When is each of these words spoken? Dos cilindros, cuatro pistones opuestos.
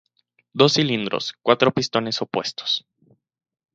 Dos 0.51 0.73
cilindros, 0.73 1.35
cuatro 1.43 1.71
pistones 1.71 2.23
opuestos. 2.23 2.87